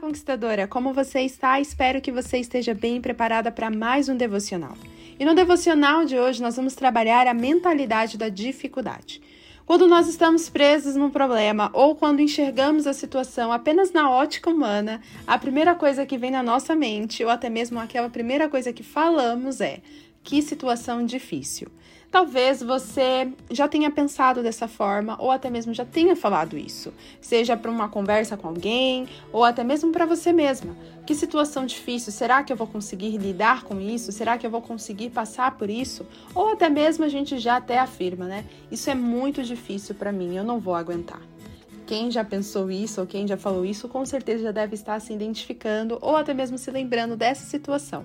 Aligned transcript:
conquistadora! 0.00 0.66
Como 0.66 0.94
você 0.94 1.20
está? 1.20 1.60
Espero 1.60 2.00
que 2.00 2.10
você 2.10 2.38
esteja 2.38 2.72
bem 2.72 3.00
preparada 3.00 3.52
para 3.52 3.70
mais 3.70 4.08
um 4.08 4.16
devocional. 4.16 4.74
E 5.18 5.24
no 5.26 5.34
devocional 5.34 6.06
de 6.06 6.18
hoje 6.18 6.40
nós 6.40 6.56
vamos 6.56 6.74
trabalhar 6.74 7.26
a 7.26 7.34
mentalidade 7.34 8.16
da 8.16 8.30
dificuldade. 8.30 9.20
Quando 9.66 9.86
nós 9.86 10.08
estamos 10.08 10.48
presos 10.48 10.96
num 10.96 11.10
problema 11.10 11.70
ou 11.74 11.94
quando 11.94 12.20
enxergamos 12.20 12.86
a 12.86 12.94
situação 12.94 13.52
apenas 13.52 13.92
na 13.92 14.10
ótica 14.10 14.48
humana, 14.48 15.02
a 15.26 15.38
primeira 15.38 15.74
coisa 15.74 16.06
que 16.06 16.16
vem 16.16 16.30
na 16.30 16.42
nossa 16.42 16.74
mente, 16.74 17.22
ou 17.22 17.30
até 17.30 17.50
mesmo 17.50 17.78
aquela 17.78 18.08
primeira 18.08 18.48
coisa 18.48 18.72
que 18.72 18.82
falamos 18.82 19.60
é: 19.60 19.80
que 20.24 20.40
situação 20.40 21.04
difícil. 21.04 21.68
Talvez 22.10 22.60
você 22.60 23.32
já 23.52 23.68
tenha 23.68 23.88
pensado 23.88 24.42
dessa 24.42 24.66
forma 24.66 25.16
ou 25.20 25.30
até 25.30 25.48
mesmo 25.48 25.72
já 25.72 25.84
tenha 25.84 26.16
falado 26.16 26.58
isso, 26.58 26.92
seja 27.20 27.56
para 27.56 27.70
uma 27.70 27.88
conversa 27.88 28.36
com 28.36 28.48
alguém 28.48 29.06
ou 29.32 29.44
até 29.44 29.62
mesmo 29.62 29.92
para 29.92 30.06
você 30.06 30.32
mesma. 30.32 30.76
Que 31.06 31.14
situação 31.14 31.64
difícil, 31.64 32.12
será 32.12 32.42
que 32.42 32.52
eu 32.52 32.56
vou 32.56 32.66
conseguir 32.66 33.16
lidar 33.16 33.62
com 33.62 33.80
isso? 33.80 34.10
Será 34.10 34.36
que 34.36 34.44
eu 34.44 34.50
vou 34.50 34.60
conseguir 34.60 35.10
passar 35.10 35.56
por 35.56 35.70
isso? 35.70 36.04
Ou 36.34 36.48
até 36.48 36.68
mesmo 36.68 37.04
a 37.04 37.08
gente 37.08 37.38
já 37.38 37.58
até 37.58 37.78
afirma, 37.78 38.26
né? 38.26 38.44
Isso 38.72 38.90
é 38.90 38.94
muito 38.94 39.44
difícil 39.44 39.94
para 39.94 40.10
mim, 40.10 40.36
eu 40.36 40.42
não 40.42 40.58
vou 40.58 40.74
aguentar. 40.74 41.22
Quem 41.86 42.10
já 42.10 42.24
pensou 42.24 42.72
isso 42.72 43.00
ou 43.00 43.06
quem 43.06 43.26
já 43.26 43.36
falou 43.36 43.64
isso, 43.64 43.88
com 43.88 44.04
certeza 44.04 44.44
já 44.44 44.52
deve 44.52 44.74
estar 44.74 44.98
se 45.00 45.12
identificando 45.12 45.96
ou 46.00 46.16
até 46.16 46.34
mesmo 46.34 46.58
se 46.58 46.72
lembrando 46.72 47.16
dessa 47.16 47.44
situação. 47.46 48.04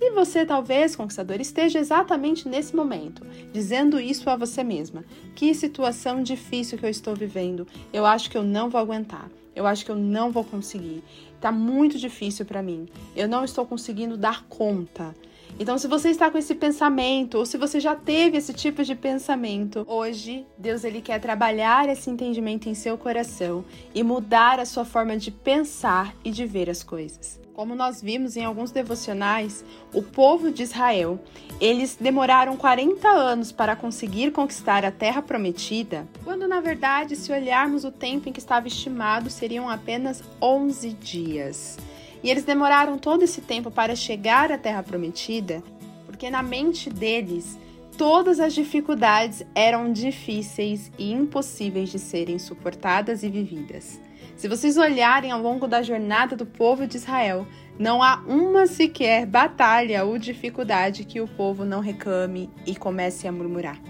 E 0.00 0.12
você, 0.12 0.46
talvez, 0.46 0.94
conquistador, 0.94 1.40
esteja 1.40 1.78
exatamente 1.78 2.48
nesse 2.48 2.74
momento, 2.74 3.26
dizendo 3.52 4.00
isso 4.00 4.30
a 4.30 4.36
você 4.36 4.62
mesma. 4.62 5.04
Que 5.34 5.52
situação 5.52 6.22
difícil 6.22 6.78
que 6.78 6.86
eu 6.86 6.90
estou 6.90 7.16
vivendo. 7.16 7.66
Eu 7.92 8.06
acho 8.06 8.30
que 8.30 8.38
eu 8.38 8.44
não 8.44 8.70
vou 8.70 8.80
aguentar. 8.80 9.28
Eu 9.56 9.66
acho 9.66 9.84
que 9.84 9.90
eu 9.90 9.96
não 9.96 10.30
vou 10.30 10.44
conseguir. 10.44 11.02
Tá 11.40 11.50
muito 11.50 11.98
difícil 11.98 12.46
para 12.46 12.62
mim. 12.62 12.86
Eu 13.16 13.26
não 13.26 13.44
estou 13.44 13.66
conseguindo 13.66 14.16
dar 14.16 14.44
conta. 14.44 15.14
Então, 15.58 15.76
se 15.76 15.88
você 15.88 16.10
está 16.10 16.30
com 16.30 16.38
esse 16.38 16.54
pensamento, 16.54 17.38
ou 17.38 17.44
se 17.44 17.58
você 17.58 17.80
já 17.80 17.96
teve 17.96 18.36
esse 18.36 18.52
tipo 18.52 18.84
de 18.84 18.94
pensamento, 18.94 19.84
hoje 19.88 20.46
Deus 20.56 20.84
ele 20.84 21.00
quer 21.00 21.20
trabalhar 21.20 21.88
esse 21.88 22.08
entendimento 22.08 22.68
em 22.68 22.74
seu 22.74 22.96
coração 22.96 23.64
e 23.92 24.04
mudar 24.04 24.60
a 24.60 24.64
sua 24.64 24.84
forma 24.84 25.16
de 25.16 25.32
pensar 25.32 26.14
e 26.24 26.30
de 26.30 26.46
ver 26.46 26.70
as 26.70 26.84
coisas. 26.84 27.47
Como 27.58 27.74
nós 27.74 28.00
vimos 28.00 28.36
em 28.36 28.44
alguns 28.44 28.70
devocionais, 28.70 29.64
o 29.92 30.00
povo 30.00 30.48
de 30.48 30.62
Israel, 30.62 31.18
eles 31.60 31.98
demoraram 32.00 32.56
40 32.56 33.08
anos 33.08 33.50
para 33.50 33.74
conseguir 33.74 34.30
conquistar 34.30 34.84
a 34.84 34.92
terra 34.92 35.20
prometida, 35.20 36.06
quando 36.22 36.46
na 36.46 36.60
verdade, 36.60 37.16
se 37.16 37.32
olharmos 37.32 37.84
o 37.84 37.90
tempo 37.90 38.28
em 38.28 38.32
que 38.32 38.38
estava 38.38 38.68
estimado, 38.68 39.28
seriam 39.28 39.68
apenas 39.68 40.22
11 40.40 40.90
dias. 40.90 41.76
E 42.22 42.30
eles 42.30 42.44
demoraram 42.44 42.96
todo 42.96 43.24
esse 43.24 43.40
tempo 43.40 43.72
para 43.72 43.96
chegar 43.96 44.52
à 44.52 44.56
terra 44.56 44.84
prometida, 44.84 45.60
porque 46.06 46.30
na 46.30 46.44
mente 46.44 46.88
deles, 46.88 47.58
todas 47.96 48.38
as 48.38 48.54
dificuldades 48.54 49.44
eram 49.52 49.92
difíceis 49.92 50.92
e 50.96 51.10
impossíveis 51.10 51.90
de 51.90 51.98
serem 51.98 52.38
suportadas 52.38 53.24
e 53.24 53.28
vividas. 53.28 53.98
Se 54.38 54.46
vocês 54.46 54.76
olharem 54.76 55.32
ao 55.32 55.42
longo 55.42 55.66
da 55.66 55.82
jornada 55.82 56.36
do 56.36 56.46
povo 56.46 56.86
de 56.86 56.96
Israel, 56.96 57.44
não 57.76 58.00
há 58.00 58.22
uma 58.24 58.68
sequer 58.68 59.26
batalha 59.26 60.04
ou 60.04 60.16
dificuldade 60.16 61.04
que 61.04 61.20
o 61.20 61.26
povo 61.26 61.64
não 61.64 61.80
reclame 61.80 62.48
e 62.64 62.76
comece 62.76 63.26
a 63.26 63.32
murmurar. 63.32 63.80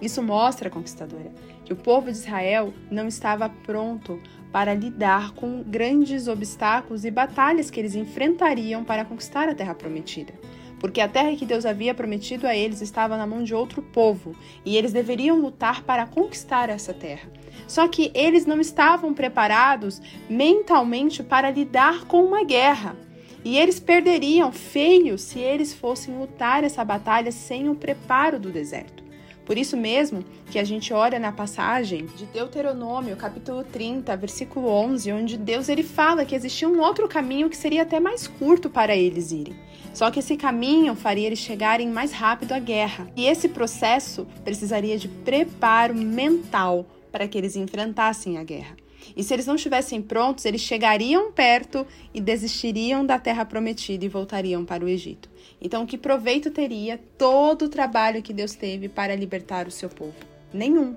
Isso 0.00 0.22
mostra, 0.22 0.70
conquistadora, 0.70 1.30
que 1.66 1.74
o 1.74 1.76
povo 1.76 2.10
de 2.10 2.16
Israel 2.16 2.72
não 2.90 3.06
estava 3.06 3.50
pronto 3.50 4.18
para 4.50 4.72
lidar 4.72 5.32
com 5.32 5.62
grandes 5.62 6.28
obstáculos 6.28 7.04
e 7.04 7.10
batalhas 7.10 7.70
que 7.70 7.78
eles 7.78 7.94
enfrentariam 7.94 8.82
para 8.82 9.04
conquistar 9.04 9.50
a 9.50 9.54
terra 9.54 9.74
prometida 9.74 10.32
porque 10.80 11.00
a 11.02 11.08
terra 11.08 11.36
que 11.36 11.44
Deus 11.44 11.66
havia 11.66 11.94
prometido 11.94 12.46
a 12.46 12.56
eles 12.56 12.80
estava 12.80 13.16
na 13.16 13.26
mão 13.26 13.44
de 13.44 13.54
outro 13.54 13.82
povo 13.82 14.34
e 14.64 14.76
eles 14.78 14.92
deveriam 14.92 15.38
lutar 15.38 15.82
para 15.82 16.06
conquistar 16.06 16.70
essa 16.70 16.94
terra. 16.94 17.28
Só 17.70 17.86
que 17.86 18.10
eles 18.14 18.46
não 18.46 18.60
estavam 18.60 19.14
preparados 19.14 20.02
mentalmente 20.28 21.22
para 21.22 21.52
lidar 21.52 22.04
com 22.04 22.24
uma 22.24 22.42
guerra. 22.42 22.96
E 23.44 23.56
eles 23.56 23.78
perderiam 23.78 24.50
feio 24.50 25.16
se 25.16 25.38
eles 25.38 25.72
fossem 25.72 26.18
lutar 26.18 26.64
essa 26.64 26.84
batalha 26.84 27.30
sem 27.30 27.68
o 27.68 27.76
preparo 27.76 28.40
do 28.40 28.50
deserto. 28.50 29.04
Por 29.46 29.56
isso 29.56 29.76
mesmo 29.76 30.24
que 30.50 30.58
a 30.58 30.64
gente 30.64 30.92
olha 30.92 31.20
na 31.20 31.30
passagem 31.30 32.06
de 32.06 32.26
Deuteronômio, 32.26 33.16
capítulo 33.16 33.62
30, 33.62 34.16
versículo 34.16 34.66
11, 34.66 35.12
onde 35.12 35.38
Deus 35.38 35.68
ele 35.68 35.84
fala 35.84 36.24
que 36.24 36.34
existia 36.34 36.68
um 36.68 36.80
outro 36.80 37.06
caminho 37.06 37.48
que 37.48 37.56
seria 37.56 37.82
até 37.82 38.00
mais 38.00 38.26
curto 38.26 38.68
para 38.68 38.96
eles 38.96 39.30
irem. 39.30 39.54
Só 39.94 40.10
que 40.10 40.18
esse 40.18 40.36
caminho 40.36 40.96
faria 40.96 41.28
eles 41.28 41.38
chegarem 41.38 41.88
mais 41.88 42.10
rápido 42.10 42.50
à 42.50 42.58
guerra. 42.58 43.08
E 43.14 43.26
esse 43.26 43.48
processo 43.48 44.26
precisaria 44.42 44.98
de 44.98 45.06
preparo 45.06 45.94
mental 45.94 46.84
para 47.10 47.26
que 47.28 47.36
eles 47.36 47.56
enfrentassem 47.56 48.38
a 48.38 48.44
guerra. 48.44 48.76
E 49.16 49.22
se 49.22 49.32
eles 49.32 49.46
não 49.46 49.54
estivessem 49.54 50.00
prontos, 50.02 50.44
eles 50.44 50.60
chegariam 50.60 51.32
perto 51.32 51.86
e 52.12 52.20
desistiriam 52.20 53.04
da 53.04 53.18
terra 53.18 53.44
prometida 53.44 54.04
e 54.04 54.08
voltariam 54.08 54.64
para 54.64 54.84
o 54.84 54.88
Egito. 54.88 55.28
Então, 55.60 55.86
que 55.86 55.98
proveito 55.98 56.50
teria 56.50 56.98
todo 57.18 57.64
o 57.64 57.68
trabalho 57.68 58.22
que 58.22 58.32
Deus 58.32 58.54
teve 58.54 58.88
para 58.88 59.16
libertar 59.16 59.66
o 59.66 59.70
seu 59.70 59.88
povo? 59.88 60.14
Nenhum. 60.52 60.96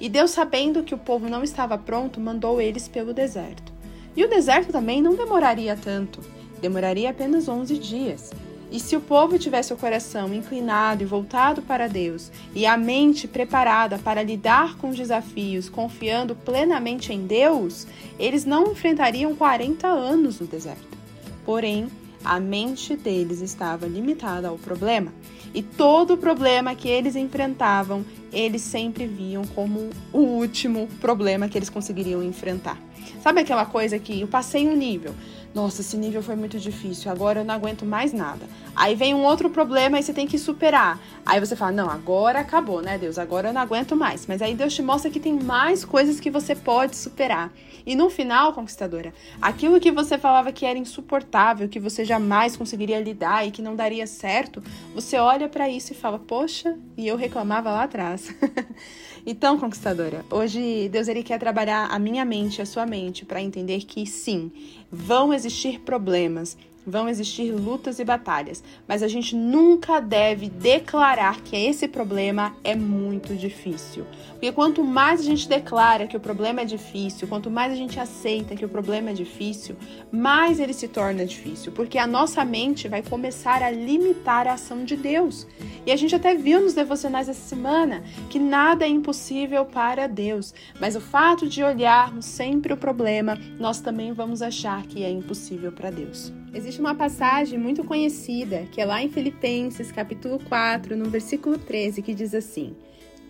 E 0.00 0.08
Deus, 0.08 0.30
sabendo 0.30 0.82
que 0.82 0.94
o 0.94 0.98
povo 0.98 1.28
não 1.28 1.42
estava 1.42 1.76
pronto, 1.76 2.20
mandou 2.20 2.60
eles 2.60 2.86
pelo 2.86 3.12
deserto. 3.12 3.72
E 4.16 4.24
o 4.24 4.28
deserto 4.28 4.72
também 4.72 5.02
não 5.02 5.14
demoraria 5.14 5.76
tanto. 5.76 6.20
Demoraria 6.60 7.10
apenas 7.10 7.48
11 7.48 7.78
dias. 7.78 8.30
E 8.70 8.78
se 8.78 8.94
o 8.94 9.00
povo 9.00 9.38
tivesse 9.38 9.72
o 9.72 9.76
coração 9.76 10.32
inclinado 10.34 11.02
e 11.02 11.06
voltado 11.06 11.62
para 11.62 11.88
Deus 11.88 12.30
e 12.54 12.66
a 12.66 12.76
mente 12.76 13.26
preparada 13.26 13.98
para 13.98 14.22
lidar 14.22 14.76
com 14.76 14.90
os 14.90 14.96
desafios, 14.96 15.70
confiando 15.70 16.34
plenamente 16.34 17.12
em 17.12 17.26
Deus, 17.26 17.86
eles 18.18 18.44
não 18.44 18.72
enfrentariam 18.72 19.34
40 19.34 19.86
anos 19.86 20.38
no 20.38 20.46
deserto. 20.46 20.98
Porém, 21.46 21.88
a 22.22 22.38
mente 22.38 22.94
deles 22.94 23.40
estava 23.40 23.86
limitada 23.86 24.48
ao 24.48 24.58
problema, 24.58 25.12
e 25.54 25.62
todo 25.62 26.14
o 26.14 26.16
problema 26.18 26.74
que 26.74 26.88
eles 26.88 27.16
enfrentavam, 27.16 28.04
eles 28.32 28.60
sempre 28.62 29.06
viam 29.06 29.44
como 29.54 29.88
o 30.12 30.18
último 30.18 30.88
problema 31.00 31.48
que 31.48 31.56
eles 31.56 31.70
conseguiriam 31.70 32.22
enfrentar. 32.22 32.78
Sabe 33.22 33.40
aquela 33.40 33.64
coisa 33.64 33.98
que 33.98 34.20
eu 34.20 34.28
passei 34.28 34.68
um 34.68 34.76
nível, 34.76 35.14
nossa, 35.54 35.80
esse 35.80 35.96
nível 35.96 36.22
foi 36.22 36.36
muito 36.36 36.58
difícil, 36.58 37.10
agora 37.10 37.40
eu 37.40 37.44
não 37.44 37.54
aguento 37.54 37.84
mais 37.84 38.12
nada. 38.12 38.46
Aí 38.76 38.94
vem 38.94 39.14
um 39.14 39.24
outro 39.24 39.50
problema 39.50 39.98
e 39.98 40.02
você 40.02 40.12
tem 40.12 40.26
que 40.26 40.38
superar. 40.38 41.00
Aí 41.24 41.40
você 41.40 41.56
fala: 41.56 41.72
Não, 41.72 41.90
agora 41.90 42.40
acabou, 42.40 42.80
né, 42.80 42.98
Deus? 42.98 43.18
Agora 43.18 43.48
eu 43.48 43.52
não 43.52 43.60
aguento 43.60 43.96
mais. 43.96 44.26
Mas 44.26 44.42
aí 44.42 44.54
Deus 44.54 44.74
te 44.74 44.82
mostra 44.82 45.10
que 45.10 45.18
tem 45.18 45.34
mais 45.34 45.84
coisas 45.84 46.20
que 46.20 46.30
você 46.30 46.54
pode 46.54 46.96
superar. 46.96 47.50
E 47.86 47.96
no 47.96 48.10
final, 48.10 48.52
conquistadora, 48.52 49.14
aquilo 49.40 49.80
que 49.80 49.90
você 49.90 50.18
falava 50.18 50.52
que 50.52 50.66
era 50.66 50.78
insuportável, 50.78 51.68
que 51.68 51.80
você 51.80 52.04
jamais 52.04 52.56
conseguiria 52.56 53.00
lidar 53.00 53.46
e 53.46 53.50
que 53.50 53.62
não 53.62 53.74
daria 53.74 54.06
certo, 54.06 54.62
você 54.94 55.16
olha 55.16 55.48
para 55.48 55.68
isso 55.68 55.92
e 55.92 55.96
fala: 55.96 56.18
Poxa, 56.18 56.76
e 56.96 57.08
eu 57.08 57.16
reclamava 57.16 57.70
lá 57.70 57.84
atrás. 57.84 58.32
então, 59.30 59.58
conquistadora, 59.58 60.24
hoje 60.30 60.88
Deus 60.88 61.06
ele 61.06 61.22
quer 61.22 61.38
trabalhar 61.38 61.88
a 61.90 61.98
minha 61.98 62.24
mente, 62.24 62.62
a 62.62 62.66
sua 62.66 62.86
mente, 62.86 63.26
para 63.26 63.42
entender 63.42 63.80
que 63.80 64.06
sim, 64.06 64.50
vão 64.90 65.34
existir 65.34 65.80
problemas, 65.80 66.56
vão 66.86 67.08
existir 67.08 67.52
lutas 67.52 67.98
e 67.98 68.04
batalhas, 68.04 68.62
mas 68.86 69.02
a 69.02 69.08
gente 69.08 69.36
nunca 69.36 70.00
deve 70.00 70.48
declarar 70.48 71.40
que 71.42 71.56
esse 71.56 71.86
problema 71.86 72.56
é 72.64 72.74
muito 72.74 73.34
difícil. 73.34 74.06
Porque 74.32 74.52
quanto 74.52 74.82
mais 74.84 75.20
a 75.20 75.24
gente 75.24 75.48
declara 75.48 76.06
que 76.06 76.16
o 76.16 76.20
problema 76.20 76.62
é 76.62 76.64
difícil, 76.64 77.28
quanto 77.28 77.50
mais 77.50 77.72
a 77.72 77.76
gente 77.76 77.98
aceita 77.98 78.56
que 78.56 78.64
o 78.64 78.68
problema 78.68 79.10
é 79.10 79.12
difícil, 79.12 79.76
mais 80.10 80.60
ele 80.60 80.72
se 80.72 80.88
torna 80.88 81.26
difícil, 81.26 81.72
porque 81.72 81.98
a 81.98 82.06
nossa 82.06 82.44
mente 82.44 82.88
vai 82.88 83.02
começar 83.02 83.62
a 83.62 83.70
limitar 83.70 84.46
a 84.46 84.54
ação 84.54 84.84
de 84.84 84.96
Deus. 84.96 85.46
E 85.84 85.92
a 85.92 85.96
gente 85.96 86.14
até 86.14 86.34
viu 86.34 86.60
nos 86.60 86.74
devocionais 86.74 87.28
essa 87.28 87.48
semana 87.48 88.02
que 88.30 88.38
nada 88.38 88.84
é 88.84 88.88
impossível 88.88 89.64
para 89.64 90.06
Deus, 90.06 90.54
mas 90.80 90.96
o 90.96 91.00
fato 91.00 91.48
de 91.48 91.62
olharmos 91.62 92.24
sempre 92.24 92.72
o 92.72 92.76
problema, 92.76 93.36
nós 93.58 93.80
também 93.80 94.12
vamos 94.12 94.42
achar 94.42 94.86
que 94.86 95.02
é 95.02 95.10
impossível 95.10 95.72
para 95.72 95.90
Deus. 95.90 96.32
Existe 96.54 96.80
uma 96.80 96.94
passagem 96.94 97.58
muito 97.58 97.84
conhecida, 97.84 98.66
que 98.72 98.80
é 98.80 98.86
lá 98.86 99.02
em 99.02 99.08
Filipenses, 99.10 99.92
capítulo 99.92 100.38
4, 100.48 100.96
no 100.96 101.10
versículo 101.10 101.58
13, 101.58 102.00
que 102.00 102.14
diz 102.14 102.34
assim: 102.34 102.74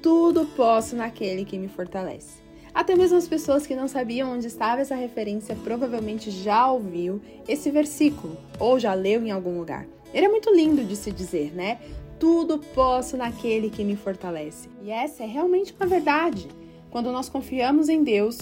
Tudo 0.00 0.47
posso 0.56 0.94
naquele 0.94 1.44
que 1.44 1.59
me 1.59 1.69
fortalece. 1.69 2.38
Até 2.73 2.94
mesmo 2.94 3.19
as 3.19 3.26
pessoas 3.26 3.67
que 3.67 3.75
não 3.75 3.88
sabiam 3.88 4.32
onde 4.32 4.47
estava 4.47 4.82
essa 4.82 4.94
referência 4.94 5.56
provavelmente 5.65 6.31
já 6.31 6.70
ouviu 6.70 7.20
esse 7.49 7.70
versículo 7.70 8.37
ou 8.59 8.79
já 8.79 8.94
leu 8.94 9.21
em 9.25 9.32
algum 9.32 9.59
lugar. 9.59 9.85
Ele 10.14 10.26
é 10.26 10.29
muito 10.29 10.55
lindo 10.55 10.85
de 10.85 10.94
se 10.94 11.11
dizer, 11.11 11.53
né? 11.53 11.79
Tudo 12.21 12.59
posso 12.59 13.17
naquele 13.17 13.69
que 13.69 13.82
me 13.82 13.97
fortalece. 13.97 14.69
E 14.82 14.91
essa 14.91 15.25
é 15.25 15.26
realmente 15.26 15.75
uma 15.79 15.87
verdade. 15.87 16.49
Quando 16.91 17.11
nós 17.11 17.29
confiamos 17.29 17.88
em 17.88 18.03
Deus, 18.05 18.38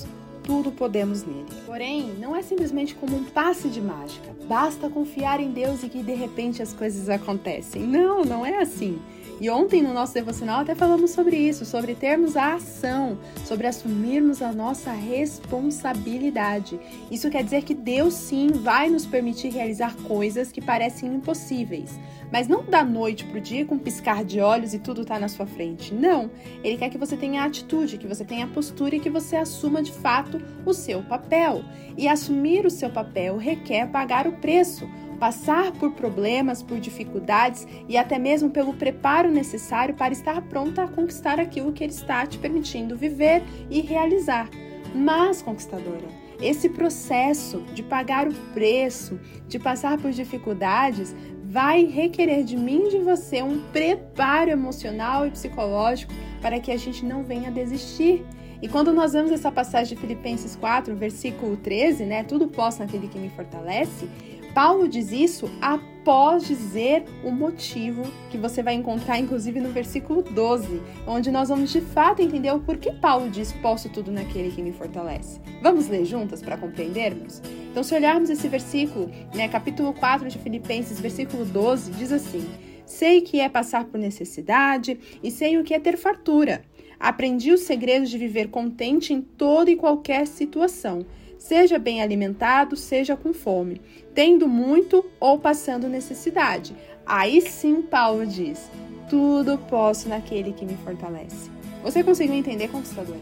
tudo 0.47 0.71
podemos 0.71 1.25
nele. 1.25 1.45
Porém, 1.67 2.15
não 2.21 2.35
é 2.35 2.41
simplesmente 2.41 2.95
como 2.95 3.17
um 3.17 3.25
passe 3.25 3.69
de 3.69 3.81
mágica. 3.81 4.35
Basta 4.47 4.89
confiar 4.89 5.41
em 5.41 5.51
Deus 5.51 5.83
e 5.83 5.89
que 5.89 6.03
de 6.03 6.15
repente 6.15 6.63
as 6.63 6.73
coisas 6.73 7.09
acontecem. 7.09 7.83
Não, 7.83 8.25
não 8.25 8.47
é 8.47 8.63
assim. 8.63 8.99
E 9.39 9.51
ontem 9.51 9.83
no 9.83 9.93
nosso 9.93 10.15
devocional 10.15 10.61
até 10.61 10.75
falamos 10.75 11.11
sobre 11.11 11.37
isso, 11.37 11.67
sobre 11.67 11.95
termos 11.95 12.37
a 12.37 12.55
ação, 12.55 13.19
sobre 13.45 13.67
assumirmos 13.67 14.41
a 14.41 14.51
nossa 14.51 14.93
responsabilidade. 14.93 16.81
Isso 17.11 17.29
quer 17.29 17.45
dizer 17.45 17.63
que 17.63 17.75
Deus 17.75 18.15
sim 18.15 18.49
vai 18.49 18.89
nos 18.89 19.05
permitir 19.05 19.51
realizar 19.51 19.95
coisas 20.05 20.51
que 20.51 20.63
parecem 20.63 21.15
impossíveis, 21.15 22.01
mas 22.33 22.49
não 22.49 22.65
da 22.65 22.83
noite 22.83 23.27
para 23.27 23.39
o 23.39 23.41
dia 23.41 23.67
com 23.67 23.79
piscar 23.79 24.25
de 24.25 24.41
olhos 24.41 24.73
e 24.73 24.79
tudo 24.79 25.03
está 25.03 25.19
na 25.19 25.29
sua 25.29 25.47
frente. 25.47 25.93
Não, 25.93 26.31
ele 26.65 26.79
quer 26.79 26.89
que 26.89 26.97
você 26.97 27.15
tenha 27.15 27.45
atitude, 27.45 27.99
que 27.99 28.07
você 28.07 28.25
tenha 28.25 28.47
postura 28.47 28.97
e 28.97 29.01
que 29.01 29.11
você 29.11 29.37
assuma 29.37 29.83
de 29.83 29.93
fato 29.93 30.41
o 30.65 30.73
seu 30.73 31.03
papel. 31.03 31.63
E 31.95 32.09
assumir 32.09 32.65
o 32.65 32.71
seu 32.71 32.89
papel 32.89 33.37
requer 33.37 33.91
pagar 33.91 34.27
o 34.27 34.33
preço 34.33 34.89
passar 35.17 35.73
por 35.73 35.93
problemas, 35.93 36.63
por 36.63 36.79
dificuldades 36.79 37.67
e 37.89 37.97
até 37.97 38.19
mesmo 38.19 38.51
pelo 38.51 38.75
preparo 38.75 39.31
necessário 39.31 39.95
para 39.95 40.13
estar 40.13 40.41
pronta 40.43 40.85
a 40.85 40.89
conquistar 40.89 41.41
aquilo 41.41 41.73
que 41.73 41.83
Ele 41.83 41.93
está 41.93 42.27
te 42.27 42.39
permitindo 42.39 42.97
viver 42.97 43.43
e 43.71 43.81
realizar. 43.81 44.49
Mas, 44.95 45.43
conquistadora, 45.43 46.07
esse 46.41 46.69
processo 46.69 47.61
de 47.75 47.83
pagar 47.83 48.29
o 48.29 48.35
preço, 48.53 49.19
de 49.49 49.59
passar 49.59 49.99
por 49.99 50.11
dificuldades, 50.11 51.15
vai 51.45 51.85
requerer 51.85 52.45
de 52.45 52.57
mim 52.57 52.87
e 52.87 52.91
de 52.91 52.99
você 52.99 53.43
um 53.43 53.61
preparo 53.73 54.51
emocional 54.51 55.27
e 55.27 55.31
psicológico 55.31 56.13
para 56.43 56.61
que 56.61 56.71
a 56.71 56.77
gente 56.77 57.05
não 57.05 57.25
venha 57.25 57.51
desistir. 57.51 58.25
E 58.61 58.69
quando 58.69 58.93
nós 58.93 59.13
vemos 59.13 59.31
essa 59.31 59.53
passagem 59.53 59.95
de 59.95 60.01
Filipenses 60.01 60.57
4, 60.57 60.95
versículo 60.97 61.57
13, 61.57 62.05
né? 62.05 62.25
Tudo 62.25 62.49
posso 62.49 62.81
naquele 62.81 63.07
que 63.07 63.19
me 63.19 63.29
fortalece. 63.29 64.09
Paulo 64.57 64.89
diz 64.89 65.13
isso 65.13 65.51
após 65.61 66.47
dizer 66.47 67.05
o 67.23 67.31
motivo 67.31 68.11
que 68.31 68.39
você 68.39 68.63
vai 68.63 68.73
encontrar, 68.73 69.19
inclusive, 69.19 69.61
no 69.61 69.69
versículo 69.69 70.23
12, 70.23 70.81
onde 71.07 71.31
nós 71.31 71.51
vamos 71.51 71.71
de 71.71 71.83
fato 71.83 72.23
entender 72.23 72.51
o 72.55 72.61
porquê 72.61 72.91
Paulo 72.91 73.29
diz: 73.29 73.53
Posso 73.53 73.91
tudo 73.91 74.11
naquele 74.11 74.51
que 74.51 74.63
me 74.63 74.73
fortalece. 74.73 75.43
Vamos 75.63 75.89
ler 75.89 76.07
juntas 76.07 76.41
para 76.41 76.57
compreendermos? 76.57 77.43
Então, 77.71 77.83
se 77.83 77.95
olharmos 77.95 78.31
esse 78.31 78.49
versículo, 78.49 79.11
né, 79.35 79.47
capítulo 79.47 79.93
4 79.93 80.27
de 80.31 80.39
Filipenses, 80.39 80.99
versículo 80.99 81.45
12, 81.45 81.91
diz 81.91 82.11
assim: 82.11 82.49
Sei 82.87 83.21
que 83.21 83.39
é 83.39 83.51
passar 83.51 83.85
por 83.85 83.99
necessidade 84.01 84.99
e 85.23 85.31
sei 85.31 85.59
o 85.59 85.65
que 85.65 85.75
é 85.75 85.79
ter 85.79 85.99
fartura. 85.99 86.63
Aprendi 86.99 87.53
os 87.53 87.61
segredos 87.61 88.09
de 88.09 88.17
viver 88.17 88.49
contente 88.49 89.13
em 89.13 89.21
toda 89.21 89.71
e 89.71 89.77
qualquer 89.77 90.27
situação 90.27 91.05
seja 91.39 91.79
bem 91.79 92.03
alimentado, 92.03 92.77
seja 92.77 93.17
com 93.17 93.33
fome, 93.33 93.81
tendo 94.15 94.49
muito 94.49 95.05
ou 95.21 95.39
passando 95.39 95.89
necessidade. 95.89 96.75
Aí 97.05 97.41
sim, 97.41 97.83
Paulo 97.83 98.27
diz: 98.27 98.71
tudo 99.09 99.59
posso 99.71 100.09
naquele 100.09 100.53
que 100.53 100.65
me 100.65 100.77
fortalece. 100.85 101.51
Você 101.83 102.03
conseguiu 102.03 102.35
entender, 102.35 102.69
conquistadora? 102.69 103.21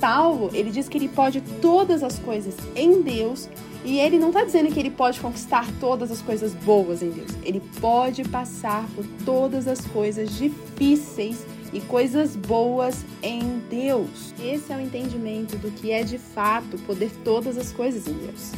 Paulo, 0.00 0.50
ele 0.52 0.70
diz 0.70 0.88
que 0.88 0.98
ele 0.98 1.08
pode 1.08 1.40
todas 1.60 2.02
as 2.02 2.18
coisas 2.18 2.54
em 2.74 3.00
Deus 3.00 3.48
e 3.84 3.98
ele 3.98 4.18
não 4.18 4.28
está 4.28 4.44
dizendo 4.44 4.72
que 4.72 4.78
ele 4.78 4.90
pode 4.90 5.20
conquistar 5.20 5.66
todas 5.80 6.10
as 6.10 6.20
coisas 6.20 6.52
boas 6.52 7.02
em 7.02 7.10
Deus. 7.10 7.30
Ele 7.42 7.62
pode 7.80 8.24
passar 8.24 8.86
por 8.94 9.06
todas 9.24 9.66
as 9.66 9.80
coisas 9.86 10.36
difíceis 10.36 11.44
e 11.72 11.80
coisas 11.80 12.36
boas 12.36 13.04
em 13.22 13.60
Deus. 13.70 14.34
Esse 14.42 14.72
é 14.72 14.76
o 14.76 14.80
entendimento 14.80 15.56
do 15.56 15.70
que 15.70 15.90
é 15.90 16.02
de 16.02 16.18
fato 16.18 16.78
poder 16.78 17.10
todas 17.24 17.56
as 17.58 17.72
coisas 17.72 18.06
em 18.06 18.14
Deus 18.14 18.52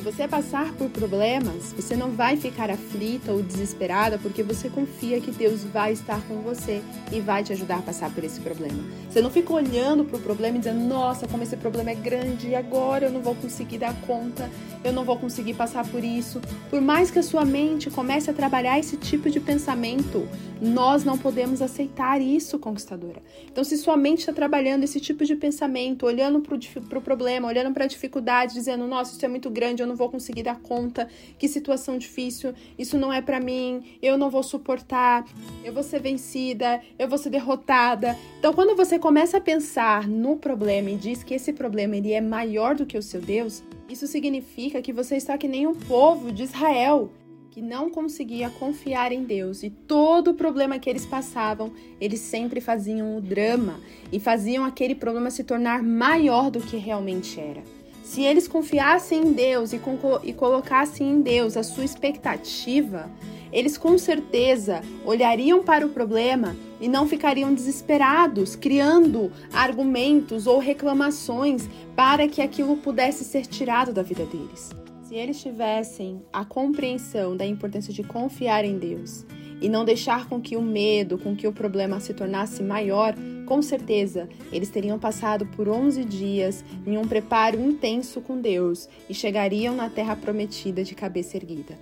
você 0.00 0.26
passar 0.28 0.72
por 0.74 0.88
problemas, 0.90 1.72
você 1.72 1.96
não 1.96 2.10
vai 2.10 2.36
ficar 2.36 2.70
aflita 2.70 3.32
ou 3.32 3.42
desesperada 3.42 4.18
porque 4.18 4.42
você 4.42 4.68
confia 4.68 5.20
que 5.20 5.30
Deus 5.30 5.64
vai 5.64 5.92
estar 5.92 6.20
com 6.28 6.36
você 6.42 6.82
e 7.12 7.20
vai 7.20 7.42
te 7.42 7.52
ajudar 7.52 7.78
a 7.78 7.82
passar 7.82 8.10
por 8.10 8.24
esse 8.24 8.40
problema. 8.40 8.82
Você 9.08 9.20
não 9.20 9.30
fica 9.30 9.52
olhando 9.52 10.04
para 10.04 10.16
o 10.16 10.20
problema 10.20 10.56
e 10.56 10.58
dizendo: 10.58 10.80
Nossa, 10.80 11.26
como 11.26 11.42
esse 11.42 11.56
problema 11.56 11.90
é 11.90 11.94
grande 11.94 12.48
e 12.48 12.54
agora 12.54 13.06
eu 13.06 13.12
não 13.12 13.20
vou 13.20 13.34
conseguir 13.34 13.78
dar 13.78 13.94
conta, 14.02 14.50
eu 14.84 14.92
não 14.92 15.04
vou 15.04 15.16
conseguir 15.16 15.54
passar 15.54 15.86
por 15.88 16.02
isso. 16.04 16.40
Por 16.70 16.80
mais 16.80 17.10
que 17.10 17.18
a 17.18 17.22
sua 17.22 17.44
mente 17.44 17.90
comece 17.90 18.30
a 18.30 18.34
trabalhar 18.34 18.78
esse 18.78 18.96
tipo 18.96 19.30
de 19.30 19.40
pensamento, 19.40 20.28
nós 20.60 21.04
não 21.04 21.18
podemos 21.18 21.60
aceitar 21.60 22.20
isso, 22.20 22.58
conquistadora. 22.58 23.22
Então, 23.50 23.62
se 23.62 23.76
sua 23.76 23.96
mente 23.96 24.20
está 24.20 24.32
trabalhando 24.32 24.84
esse 24.84 25.00
tipo 25.00 25.24
de 25.24 25.34
pensamento, 25.36 26.06
olhando 26.06 26.40
para 26.40 26.54
o 26.54 26.58
pro 26.82 27.00
problema, 27.00 27.48
olhando 27.48 27.72
para 27.72 27.84
a 27.84 27.88
dificuldade, 27.88 28.54
dizendo: 28.54 28.86
Nossa, 28.86 29.12
isso 29.12 29.24
é 29.24 29.28
muito 29.28 29.50
grande, 29.50 29.82
eu 29.86 29.88
não 29.88 29.96
vou 29.96 30.10
conseguir 30.10 30.42
dar 30.42 30.60
conta, 30.60 31.08
que 31.38 31.48
situação 31.48 31.96
difícil, 31.96 32.52
isso 32.76 32.98
não 32.98 33.12
é 33.12 33.22
para 33.22 33.40
mim, 33.40 33.96
eu 34.02 34.18
não 34.18 34.28
vou 34.28 34.42
suportar, 34.42 35.24
eu 35.64 35.72
vou 35.72 35.82
ser 35.82 36.00
vencida, 36.00 36.82
eu 36.98 37.08
vou 37.08 37.16
ser 37.16 37.30
derrotada. 37.30 38.16
Então, 38.38 38.52
quando 38.52 38.76
você 38.76 38.98
começa 38.98 39.38
a 39.38 39.40
pensar 39.40 40.08
no 40.08 40.36
problema 40.36 40.90
e 40.90 40.96
diz 40.96 41.22
que 41.22 41.34
esse 41.34 41.52
problema 41.52 41.96
ele 41.96 42.12
é 42.12 42.20
maior 42.20 42.74
do 42.74 42.84
que 42.84 42.98
o 42.98 43.02
seu 43.02 43.20
Deus, 43.20 43.62
isso 43.88 44.06
significa 44.06 44.82
que 44.82 44.92
você 44.92 45.16
está 45.16 45.38
que 45.38 45.46
nem 45.46 45.66
o 45.66 45.74
povo 45.74 46.32
de 46.32 46.42
Israel, 46.42 47.10
que 47.52 47.62
não 47.62 47.88
conseguia 47.88 48.50
confiar 48.50 49.12
em 49.12 49.22
Deus. 49.22 49.62
E 49.62 49.70
todo 49.70 50.32
o 50.32 50.34
problema 50.34 50.78
que 50.78 50.90
eles 50.90 51.06
passavam, 51.06 51.72
eles 51.98 52.20
sempre 52.20 52.60
faziam 52.60 53.16
o 53.16 53.20
drama. 53.20 53.80
E 54.12 54.20
faziam 54.20 54.62
aquele 54.62 54.94
problema 54.94 55.30
se 55.30 55.42
tornar 55.42 55.82
maior 55.82 56.50
do 56.50 56.60
que 56.60 56.76
realmente 56.76 57.40
era. 57.40 57.75
Se 58.06 58.22
eles 58.22 58.46
confiassem 58.46 59.20
em 59.20 59.32
Deus 59.32 59.72
e, 59.72 59.80
e 60.22 60.32
colocassem 60.32 61.10
em 61.10 61.20
Deus 61.20 61.56
a 61.56 61.64
sua 61.64 61.84
expectativa, 61.84 63.10
eles 63.52 63.76
com 63.76 63.98
certeza 63.98 64.80
olhariam 65.04 65.64
para 65.64 65.84
o 65.84 65.88
problema 65.88 66.56
e 66.80 66.86
não 66.86 67.08
ficariam 67.08 67.52
desesperados, 67.52 68.54
criando 68.54 69.32
argumentos 69.52 70.46
ou 70.46 70.60
reclamações 70.60 71.68
para 71.96 72.28
que 72.28 72.40
aquilo 72.40 72.76
pudesse 72.76 73.24
ser 73.24 73.44
tirado 73.44 73.92
da 73.92 74.04
vida 74.04 74.24
deles. 74.24 74.70
Se 75.02 75.16
eles 75.16 75.42
tivessem 75.42 76.22
a 76.32 76.44
compreensão 76.44 77.36
da 77.36 77.44
importância 77.44 77.92
de 77.92 78.04
confiar 78.04 78.64
em 78.64 78.78
Deus 78.78 79.26
e 79.60 79.68
não 79.68 79.84
deixar 79.84 80.28
com 80.28 80.40
que 80.40 80.56
o 80.56 80.62
medo, 80.62 81.18
com 81.18 81.34
que 81.34 81.48
o 81.48 81.52
problema 81.52 81.98
se 81.98 82.14
tornasse 82.14 82.62
maior, 82.62 83.16
com 83.46 83.62
certeza 83.62 84.28
eles 84.52 84.68
teriam 84.68 84.98
passado 84.98 85.46
por 85.46 85.68
11 85.68 86.04
dias 86.04 86.62
em 86.86 86.98
um 86.98 87.06
preparo 87.06 87.58
intenso 87.58 88.20
com 88.20 88.38
Deus 88.38 88.88
e 89.08 89.14
chegariam 89.14 89.74
na 89.74 89.88
terra 89.88 90.14
prometida 90.14 90.84
de 90.84 90.94
cabeça 90.94 91.38
erguida. 91.38 91.78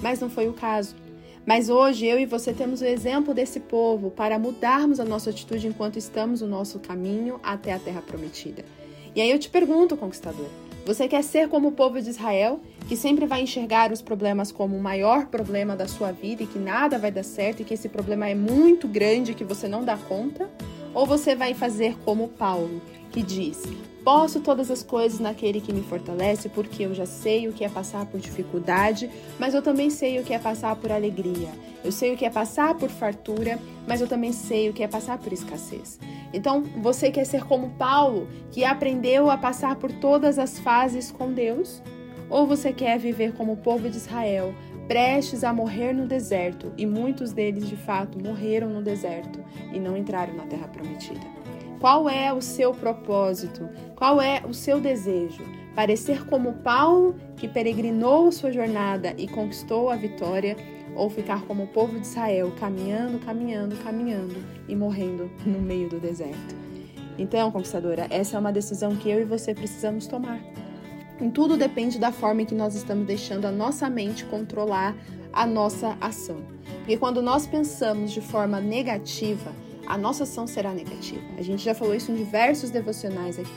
Mas 0.00 0.20
não 0.20 0.30
foi 0.30 0.46
o 0.48 0.52
caso. 0.52 0.94
Mas 1.44 1.68
hoje 1.68 2.06
eu 2.06 2.18
e 2.18 2.26
você 2.26 2.52
temos 2.52 2.80
o 2.80 2.84
exemplo 2.84 3.32
desse 3.32 3.60
povo 3.60 4.10
para 4.10 4.38
mudarmos 4.38 5.00
a 5.00 5.04
nossa 5.04 5.30
atitude 5.30 5.66
enquanto 5.66 5.96
estamos 5.96 6.40
no 6.40 6.46
nosso 6.46 6.78
caminho 6.78 7.40
até 7.42 7.72
a 7.72 7.78
terra 7.78 8.02
prometida. 8.02 8.64
E 9.14 9.20
aí 9.20 9.30
eu 9.30 9.38
te 9.38 9.48
pergunto, 9.48 9.96
conquistador, 9.96 10.48
você 10.84 11.08
quer 11.08 11.22
ser 11.22 11.48
como 11.48 11.68
o 11.68 11.72
povo 11.72 12.00
de 12.00 12.10
Israel, 12.10 12.60
que 12.88 12.96
sempre 12.96 13.26
vai 13.26 13.42
enxergar 13.42 13.90
os 13.90 14.00
problemas 14.00 14.52
como 14.52 14.76
o 14.76 14.82
maior 14.82 15.26
problema 15.26 15.74
da 15.74 15.88
sua 15.88 16.12
vida 16.12 16.42
e 16.42 16.46
que 16.46 16.58
nada 16.58 16.98
vai 16.98 17.10
dar 17.10 17.24
certo 17.24 17.60
e 17.60 17.64
que 17.64 17.74
esse 17.74 17.88
problema 17.88 18.28
é 18.28 18.34
muito 18.34 18.86
grande 18.86 19.32
e 19.32 19.34
que 19.34 19.42
você 19.42 19.66
não 19.66 19.84
dá 19.84 19.96
conta? 19.96 20.48
Ou 20.96 21.04
você 21.04 21.36
vai 21.36 21.52
fazer 21.52 21.94
como 22.06 22.26
Paulo, 22.26 22.80
que 23.12 23.22
diz: 23.22 23.64
Posso 24.02 24.40
todas 24.40 24.70
as 24.70 24.82
coisas 24.82 25.20
naquele 25.20 25.60
que 25.60 25.70
me 25.70 25.82
fortalece, 25.82 26.48
porque 26.48 26.84
eu 26.84 26.94
já 26.94 27.04
sei 27.04 27.46
o 27.46 27.52
que 27.52 27.64
é 27.64 27.68
passar 27.68 28.06
por 28.06 28.18
dificuldade, 28.18 29.10
mas 29.38 29.52
eu 29.52 29.60
também 29.60 29.90
sei 29.90 30.18
o 30.18 30.24
que 30.24 30.32
é 30.32 30.38
passar 30.38 30.74
por 30.74 30.90
alegria. 30.90 31.50
Eu 31.84 31.92
sei 31.92 32.14
o 32.14 32.16
que 32.16 32.24
é 32.24 32.30
passar 32.30 32.74
por 32.76 32.88
fartura, 32.88 33.58
mas 33.86 34.00
eu 34.00 34.08
também 34.08 34.32
sei 34.32 34.70
o 34.70 34.72
que 34.72 34.82
é 34.82 34.88
passar 34.88 35.18
por 35.18 35.34
escassez. 35.34 36.00
Então, 36.32 36.62
você 36.80 37.10
quer 37.10 37.26
ser 37.26 37.44
como 37.44 37.68
Paulo, 37.72 38.26
que 38.50 38.64
aprendeu 38.64 39.30
a 39.30 39.36
passar 39.36 39.76
por 39.76 39.92
todas 39.92 40.38
as 40.38 40.58
fases 40.58 41.10
com 41.10 41.30
Deus? 41.30 41.82
Ou 42.30 42.46
você 42.46 42.72
quer 42.72 42.98
viver 42.98 43.34
como 43.34 43.52
o 43.52 43.56
povo 43.58 43.90
de 43.90 43.98
Israel, 43.98 44.54
prestes 44.86 45.44
a 45.44 45.52
morrer 45.52 45.92
no 45.92 46.06
deserto, 46.06 46.72
e 46.76 46.86
muitos 46.86 47.32
deles 47.32 47.68
de 47.68 47.76
fato 47.76 48.18
morreram 48.18 48.68
no 48.68 48.82
deserto 48.82 49.42
e 49.72 49.80
não 49.80 49.96
entraram 49.96 50.34
na 50.34 50.46
terra 50.46 50.68
prometida? 50.68 51.26
Qual 51.80 52.08
é 52.08 52.32
o 52.32 52.40
seu 52.40 52.72
propósito? 52.72 53.68
Qual 53.94 54.20
é 54.20 54.42
o 54.48 54.54
seu 54.54 54.80
desejo? 54.80 55.42
Parecer 55.74 56.24
como 56.26 56.54
Paulo, 56.54 57.16
que 57.36 57.46
peregrinou 57.46 58.32
sua 58.32 58.50
jornada 58.50 59.14
e 59.18 59.28
conquistou 59.28 59.90
a 59.90 59.96
vitória, 59.96 60.56
ou 60.94 61.10
ficar 61.10 61.42
como 61.42 61.64
o 61.64 61.66
povo 61.66 62.00
de 62.00 62.06
Israel, 62.06 62.50
caminhando, 62.58 63.18
caminhando, 63.18 63.76
caminhando 63.76 64.36
e 64.66 64.74
morrendo 64.74 65.30
no 65.44 65.60
meio 65.60 65.90
do 65.90 66.00
deserto? 66.00 66.56
Então, 67.18 67.50
conquistadora, 67.50 68.06
essa 68.08 68.36
é 68.36 68.40
uma 68.40 68.52
decisão 68.52 68.96
que 68.96 69.10
eu 69.10 69.20
e 69.20 69.24
você 69.24 69.54
precisamos 69.54 70.06
tomar. 70.06 70.40
Tudo 71.32 71.56
depende 71.56 71.98
da 71.98 72.12
forma 72.12 72.42
em 72.42 72.44
que 72.44 72.54
nós 72.54 72.74
estamos 72.74 73.06
deixando 73.06 73.46
a 73.46 73.50
nossa 73.50 73.88
mente 73.88 74.24
controlar 74.24 74.94
a 75.32 75.46
nossa 75.46 75.96
ação. 76.00 76.42
Porque 76.78 76.96
quando 76.96 77.20
nós 77.20 77.46
pensamos 77.46 78.10
de 78.10 78.20
forma 78.20 78.60
negativa, 78.60 79.52
a 79.86 79.96
nossa 79.96 80.24
ação 80.24 80.46
será 80.46 80.72
negativa. 80.72 81.22
A 81.38 81.42
gente 81.42 81.62
já 81.64 81.74
falou 81.74 81.94
isso 81.94 82.10
em 82.10 82.16
diversos 82.16 82.70
devocionais 82.70 83.38
aqui. 83.38 83.50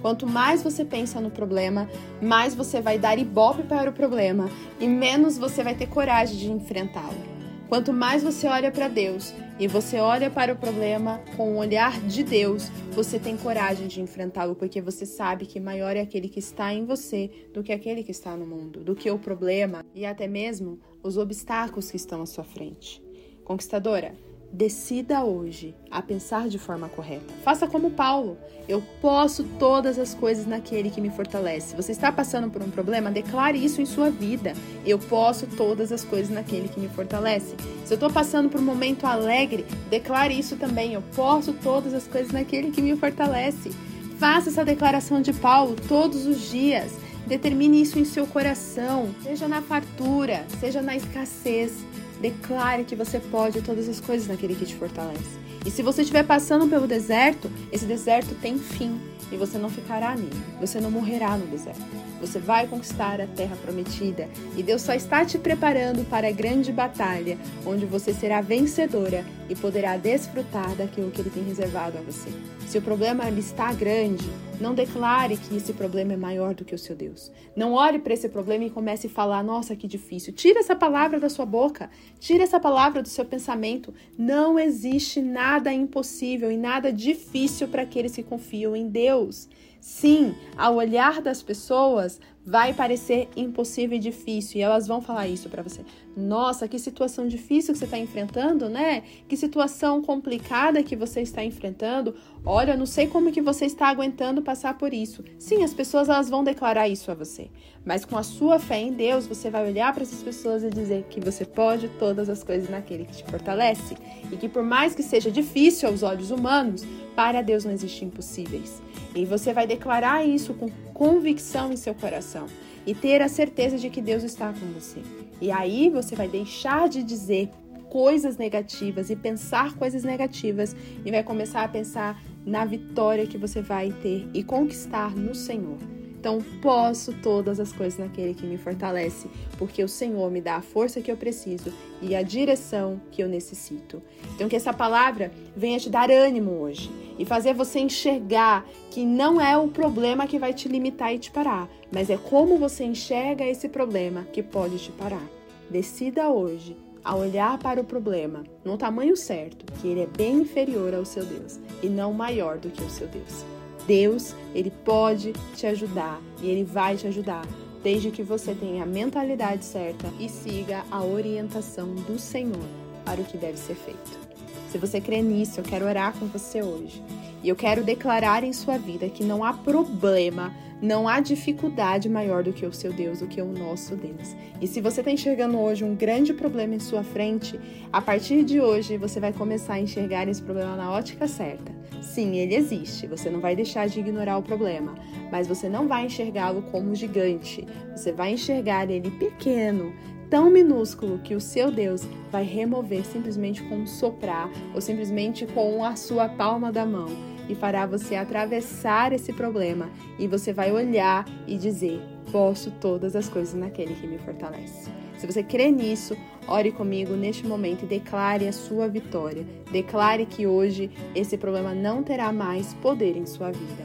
Quanto 0.00 0.26
mais 0.26 0.62
você 0.62 0.84
pensa 0.84 1.20
no 1.20 1.30
problema, 1.30 1.88
mais 2.22 2.54
você 2.54 2.80
vai 2.80 2.98
dar 2.98 3.18
ibope 3.18 3.64
para 3.64 3.90
o 3.90 3.92
problema 3.92 4.48
e 4.78 4.86
menos 4.86 5.36
você 5.36 5.64
vai 5.64 5.74
ter 5.74 5.88
coragem 5.88 6.36
de 6.36 6.50
enfrentá-lo. 6.50 7.35
Quanto 7.68 7.92
mais 7.92 8.22
você 8.22 8.46
olha 8.46 8.70
para 8.70 8.86
Deus 8.86 9.34
e 9.58 9.66
você 9.66 9.98
olha 9.98 10.30
para 10.30 10.52
o 10.52 10.56
problema 10.56 11.20
com 11.36 11.54
o 11.54 11.56
olhar 11.56 12.00
de 12.02 12.22
Deus, 12.22 12.68
você 12.92 13.18
tem 13.18 13.36
coragem 13.36 13.88
de 13.88 14.00
enfrentá-lo, 14.00 14.54
porque 14.54 14.80
você 14.80 15.04
sabe 15.04 15.46
que 15.46 15.58
maior 15.58 15.96
é 15.96 16.00
aquele 16.00 16.28
que 16.28 16.38
está 16.38 16.72
em 16.72 16.84
você 16.84 17.28
do 17.52 17.64
que 17.64 17.72
aquele 17.72 18.04
que 18.04 18.12
está 18.12 18.36
no 18.36 18.46
mundo, 18.46 18.84
do 18.84 18.94
que 18.94 19.10
o 19.10 19.18
problema 19.18 19.84
e 19.92 20.06
até 20.06 20.28
mesmo 20.28 20.78
os 21.02 21.18
obstáculos 21.18 21.90
que 21.90 21.96
estão 21.96 22.22
à 22.22 22.26
sua 22.26 22.44
frente. 22.44 23.02
Conquistadora, 23.42 24.14
Decida 24.52 25.22
hoje 25.22 25.74
a 25.90 26.00
pensar 26.00 26.48
de 26.48 26.58
forma 26.58 26.88
correta. 26.88 27.32
Faça 27.44 27.66
como 27.66 27.90
Paulo. 27.90 28.38
Eu 28.68 28.82
posso 29.00 29.44
todas 29.58 29.98
as 29.98 30.14
coisas 30.14 30.46
naquele 30.46 30.90
que 30.90 31.00
me 31.00 31.10
fortalece. 31.10 31.76
Você 31.76 31.92
está 31.92 32.10
passando 32.10 32.50
por 32.50 32.62
um 32.62 32.70
problema? 32.70 33.10
Declare 33.10 33.62
isso 33.62 33.82
em 33.82 33.86
sua 33.86 34.08
vida. 34.08 34.54
Eu 34.84 34.98
posso 34.98 35.46
todas 35.46 35.92
as 35.92 36.04
coisas 36.04 36.30
naquele 36.30 36.68
que 36.68 36.80
me 36.80 36.88
fortalece. 36.88 37.54
Se 37.84 37.92
eu 37.92 37.96
estou 37.96 38.10
passando 38.10 38.48
por 38.48 38.60
um 38.60 38.64
momento 38.64 39.06
alegre, 39.06 39.66
declare 39.90 40.38
isso 40.38 40.56
também. 40.56 40.94
Eu 40.94 41.02
posso 41.14 41.52
todas 41.52 41.92
as 41.92 42.06
coisas 42.06 42.32
naquele 42.32 42.70
que 42.70 42.80
me 42.80 42.96
fortalece. 42.96 43.70
Faça 44.18 44.48
essa 44.48 44.64
declaração 44.64 45.20
de 45.20 45.32
Paulo 45.32 45.76
todos 45.86 46.26
os 46.26 46.48
dias. 46.50 46.92
Determine 47.26 47.82
isso 47.82 47.98
em 47.98 48.04
seu 48.04 48.26
coração, 48.26 49.08
seja 49.22 49.48
na 49.48 49.60
fartura, 49.60 50.46
seja 50.60 50.80
na 50.80 50.96
escassez. 50.96 51.72
Declare 52.20 52.84
que 52.84 52.96
você 52.96 53.18
pode 53.18 53.60
todas 53.62 53.88
as 53.88 54.00
coisas 54.00 54.28
naquele 54.28 54.54
que 54.54 54.64
te 54.64 54.74
fortalece. 54.74 55.46
E 55.64 55.70
se 55.70 55.82
você 55.82 56.02
estiver 56.02 56.24
passando 56.24 56.68
pelo 56.68 56.86
deserto, 56.86 57.50
esse 57.72 57.84
deserto 57.84 58.34
tem 58.40 58.58
fim 58.58 59.00
e 59.32 59.36
você 59.36 59.58
não 59.58 59.68
ficará 59.68 60.14
nele. 60.14 60.30
Você 60.60 60.80
não 60.80 60.90
morrerá 60.90 61.36
no 61.36 61.46
deserto. 61.46 61.82
Você 62.20 62.38
vai 62.38 62.66
conquistar 62.66 63.20
a 63.20 63.26
terra 63.26 63.56
prometida 63.56 64.28
e 64.56 64.62
Deus 64.62 64.82
só 64.82 64.94
está 64.94 65.24
te 65.24 65.38
preparando 65.38 66.08
para 66.08 66.28
a 66.28 66.32
grande 66.32 66.72
batalha, 66.72 67.36
onde 67.66 67.84
você 67.84 68.14
será 68.14 68.40
vencedora 68.40 69.24
e 69.48 69.54
poderá 69.54 69.96
desfrutar 69.96 70.74
daquilo 70.76 71.10
que 71.10 71.20
ele 71.20 71.30
tem 71.30 71.44
reservado 71.44 71.98
a 71.98 72.00
você. 72.00 72.30
Se 72.66 72.78
o 72.78 72.82
problema 72.82 73.28
está 73.30 73.72
grande, 73.72 74.24
não 74.60 74.74
declare 74.74 75.36
que 75.36 75.56
esse 75.56 75.72
problema 75.72 76.14
é 76.14 76.16
maior 76.16 76.54
do 76.54 76.64
que 76.64 76.74
o 76.74 76.78
seu 76.78 76.96
Deus. 76.96 77.30
Não 77.54 77.72
olhe 77.72 77.98
para 77.98 78.14
esse 78.14 78.28
problema 78.28 78.64
e 78.64 78.70
comece 78.70 79.06
a 79.06 79.10
falar: 79.10 79.42
"Nossa, 79.42 79.76
que 79.76 79.86
difícil". 79.86 80.32
Tira 80.32 80.60
essa 80.60 80.74
palavra 80.74 81.20
da 81.20 81.28
sua 81.28 81.46
boca. 81.46 81.90
Tira 82.18 82.44
essa 82.44 82.58
palavra 82.58 83.02
do 83.02 83.08
seu 83.08 83.24
pensamento. 83.24 83.92
Não 84.18 84.58
existe 84.58 85.20
nada 85.20 85.72
impossível 85.72 86.50
e 86.50 86.56
nada 86.56 86.92
difícil 86.92 87.68
para 87.68 87.82
aqueles 87.82 88.14
que 88.14 88.22
confiam 88.22 88.74
em 88.74 88.88
Deus. 88.88 89.48
Sim, 89.80 90.34
ao 90.56 90.76
olhar 90.76 91.20
das 91.20 91.42
pessoas, 91.42 92.20
vai 92.44 92.72
parecer 92.72 93.28
impossível 93.36 93.96
e 93.96 94.00
difícil, 94.00 94.58
e 94.58 94.62
elas 94.62 94.86
vão 94.86 95.00
falar 95.00 95.26
isso 95.26 95.48
para 95.48 95.64
você. 95.64 95.80
Nossa, 96.16 96.68
que 96.68 96.78
situação 96.78 97.26
difícil 97.26 97.72
que 97.72 97.78
você 97.78 97.86
está 97.86 97.98
enfrentando, 97.98 98.68
né? 98.68 99.02
Que 99.28 99.36
situação 99.36 100.00
complicada 100.00 100.82
que 100.82 100.94
você 100.94 101.22
está 101.22 101.42
enfrentando. 101.42 102.14
Olha, 102.44 102.76
não 102.76 102.86
sei 102.86 103.08
como 103.08 103.32
que 103.32 103.42
você 103.42 103.66
está 103.66 103.88
aguentando 103.88 104.42
passar 104.42 104.78
por 104.78 104.94
isso. 104.94 105.24
Sim, 105.38 105.64
as 105.64 105.74
pessoas 105.74 106.08
elas 106.08 106.30
vão 106.30 106.44
declarar 106.44 106.88
isso 106.88 107.10
a 107.10 107.14
você, 107.14 107.50
mas 107.84 108.04
com 108.04 108.16
a 108.16 108.22
sua 108.22 108.60
fé 108.60 108.78
em 108.78 108.92
Deus, 108.92 109.26
você 109.26 109.50
vai 109.50 109.66
olhar 109.66 109.92
para 109.92 110.04
essas 110.04 110.22
pessoas 110.22 110.62
e 110.62 110.70
dizer 110.70 111.04
que 111.10 111.20
você 111.20 111.44
pode 111.44 111.88
todas 111.98 112.28
as 112.28 112.44
coisas 112.44 112.70
naquele 112.70 113.04
que 113.04 113.16
te 113.16 113.24
fortalece, 113.24 113.96
e 114.30 114.36
que 114.36 114.48
por 114.48 114.62
mais 114.62 114.94
que 114.94 115.02
seja 115.02 115.32
difícil 115.32 115.88
aos 115.88 116.04
olhos 116.04 116.30
humanos, 116.30 116.84
para 117.16 117.42
Deus 117.42 117.64
não 117.64 117.72
existem 117.72 118.08
impossíveis. 118.08 118.80
E 119.14 119.24
você 119.24 119.52
vai 119.52 119.66
declarar 119.66 120.24
isso 120.24 120.52
com 120.54 120.68
convicção 120.92 121.72
em 121.72 121.76
seu 121.76 121.94
coração 121.94 122.46
e 122.86 122.94
ter 122.94 123.22
a 123.22 123.28
certeza 123.28 123.78
de 123.78 123.90
que 123.90 124.02
Deus 124.02 124.22
está 124.22 124.52
com 124.52 124.66
você. 124.72 125.00
E 125.40 125.50
aí 125.50 125.90
você 125.90 126.14
vai 126.14 126.28
deixar 126.28 126.88
de 126.88 127.02
dizer 127.02 127.48
coisas 127.88 128.36
negativas 128.36 129.10
e 129.10 129.16
pensar 129.16 129.74
coisas 129.74 130.04
negativas 130.04 130.76
e 131.04 131.10
vai 131.10 131.22
começar 131.22 131.64
a 131.64 131.68
pensar 131.68 132.22
na 132.44 132.64
vitória 132.64 133.26
que 133.26 133.38
você 133.38 133.62
vai 133.62 133.90
ter 134.02 134.28
e 134.34 134.44
conquistar 134.44 135.16
no 135.16 135.34
Senhor. 135.34 135.95
Então, 136.18 136.38
posso 136.60 137.12
todas 137.12 137.60
as 137.60 137.72
coisas 137.72 137.98
naquele 137.98 138.34
que 138.34 138.46
me 138.46 138.56
fortalece, 138.56 139.28
porque 139.58 139.82
o 139.84 139.88
Senhor 139.88 140.30
me 140.30 140.40
dá 140.40 140.56
a 140.56 140.62
força 140.62 141.00
que 141.00 141.10
eu 141.10 141.16
preciso 141.16 141.72
e 142.02 142.16
a 142.16 142.22
direção 142.22 143.00
que 143.12 143.22
eu 143.22 143.28
necessito. 143.28 144.02
Então, 144.34 144.48
que 144.48 144.56
essa 144.56 144.72
palavra 144.72 145.30
venha 145.54 145.78
te 145.78 145.88
dar 145.88 146.10
ânimo 146.10 146.50
hoje 146.62 146.90
e 147.18 147.24
fazer 147.24 147.54
você 147.54 147.78
enxergar 147.78 148.66
que 148.90 149.04
não 149.04 149.40
é 149.40 149.56
o 149.56 149.68
problema 149.68 150.26
que 150.26 150.38
vai 150.38 150.52
te 150.52 150.68
limitar 150.68 151.14
e 151.14 151.18
te 151.18 151.30
parar, 151.30 151.68
mas 151.92 152.10
é 152.10 152.16
como 152.16 152.58
você 152.58 152.84
enxerga 152.84 153.44
esse 153.44 153.68
problema 153.68 154.26
que 154.32 154.42
pode 154.42 154.78
te 154.78 154.90
parar. 154.92 155.24
Decida 155.70 156.28
hoje 156.28 156.76
a 157.04 157.14
olhar 157.14 157.56
para 157.58 157.80
o 157.80 157.84
problema 157.84 158.42
no 158.64 158.76
tamanho 158.76 159.16
certo, 159.16 159.64
que 159.80 159.86
ele 159.86 160.00
é 160.00 160.06
bem 160.06 160.38
inferior 160.38 160.92
ao 160.92 161.04
seu 161.04 161.24
Deus 161.24 161.60
e 161.82 161.88
não 161.88 162.12
maior 162.12 162.58
do 162.58 162.68
que 162.68 162.82
o 162.82 162.90
seu 162.90 163.06
Deus. 163.06 163.55
Deus, 163.86 164.34
ele 164.54 164.72
pode 164.84 165.32
te 165.54 165.66
ajudar 165.66 166.20
e 166.42 166.48
ele 166.48 166.64
vai 166.64 166.96
te 166.96 167.06
ajudar, 167.06 167.46
desde 167.82 168.10
que 168.10 168.22
você 168.22 168.54
tenha 168.54 168.82
a 168.82 168.86
mentalidade 168.86 169.64
certa 169.64 170.08
e 170.18 170.28
siga 170.28 170.84
a 170.90 171.04
orientação 171.04 171.94
do 171.94 172.18
Senhor 172.18 172.64
para 173.04 173.20
o 173.20 173.24
que 173.24 173.38
deve 173.38 173.56
ser 173.56 173.76
feito. 173.76 174.26
Se 174.70 174.78
você 174.78 175.00
crê 175.00 175.22
nisso, 175.22 175.60
eu 175.60 175.64
quero 175.64 175.86
orar 175.86 176.12
com 176.18 176.26
você 176.26 176.60
hoje. 176.60 177.02
E 177.42 177.48
eu 177.48 177.54
quero 177.54 177.84
declarar 177.84 178.42
em 178.42 178.52
sua 178.52 178.76
vida 178.76 179.08
que 179.08 179.22
não 179.22 179.44
há 179.44 179.52
problema, 179.52 180.52
não 180.82 181.08
há 181.08 181.20
dificuldade 181.20 182.08
maior 182.08 182.42
do 182.42 182.52
que 182.52 182.66
o 182.66 182.72
seu 182.72 182.92
Deus, 182.92 183.20
do 183.20 183.28
que 183.28 183.40
o 183.40 183.46
nosso 183.46 183.94
Deus. 183.94 184.34
E 184.60 184.66
se 184.66 184.80
você 184.80 185.00
está 185.00 185.10
enxergando 185.10 185.58
hoje 185.58 185.84
um 185.84 185.94
grande 185.94 186.34
problema 186.34 186.74
em 186.74 186.80
sua 186.80 187.04
frente, 187.04 187.58
a 187.92 188.02
partir 188.02 188.44
de 188.44 188.60
hoje 188.60 188.98
você 188.98 189.20
vai 189.20 189.32
começar 189.32 189.74
a 189.74 189.80
enxergar 189.80 190.28
esse 190.28 190.42
problema 190.42 190.74
na 190.76 190.90
ótica 190.90 191.28
certa. 191.28 191.72
Sim, 192.06 192.36
ele 192.36 192.54
existe, 192.54 193.06
você 193.06 193.28
não 193.28 193.40
vai 193.40 193.56
deixar 193.56 193.88
de 193.88 193.98
ignorar 193.98 194.38
o 194.38 194.42
problema, 194.42 194.94
mas 195.30 195.46
você 195.46 195.68
não 195.68 195.88
vai 195.88 196.06
enxergá-lo 196.06 196.62
como 196.70 196.94
gigante, 196.94 197.66
você 197.94 198.12
vai 198.12 198.32
enxergar 198.32 198.88
ele 198.88 199.10
pequeno, 199.10 199.92
tão 200.30 200.48
minúsculo 200.48 201.18
que 201.18 201.34
o 201.34 201.40
seu 201.40 201.70
Deus 201.70 202.06
vai 202.30 202.44
remover 202.44 203.04
simplesmente 203.04 203.62
com 203.64 203.78
um 203.78 203.86
soprar 203.86 204.48
ou 204.72 204.80
simplesmente 204.80 205.46
com 205.46 205.84
a 205.84 205.96
sua 205.96 206.28
palma 206.28 206.70
da 206.70 206.86
mão 206.86 207.08
e 207.48 207.54
fará 207.54 207.84
você 207.86 208.14
atravessar 208.14 209.12
esse 209.12 209.32
problema. 209.32 209.90
E 210.18 210.26
você 210.26 210.52
vai 210.52 210.72
olhar 210.72 211.26
e 211.46 211.58
dizer: 211.58 212.00
Posso 212.30 212.70
todas 212.72 213.14
as 213.14 213.28
coisas 213.28 213.54
naquele 213.54 213.94
que 213.94 214.06
me 214.06 214.18
fortalece. 214.18 214.90
Se 215.16 215.26
você 215.26 215.42
crê 215.42 215.70
nisso, 215.70 216.16
ore 216.46 216.70
comigo 216.72 217.14
neste 217.14 217.46
momento 217.46 217.84
e 217.84 217.88
declare 217.88 218.46
a 218.46 218.52
sua 218.52 218.88
vitória. 218.88 219.46
Declare 219.70 220.26
que 220.26 220.46
hoje 220.46 220.90
esse 221.14 221.38
problema 221.38 221.74
não 221.74 222.02
terá 222.02 222.32
mais 222.32 222.74
poder 222.74 223.16
em 223.16 223.24
sua 223.24 223.50
vida. 223.50 223.84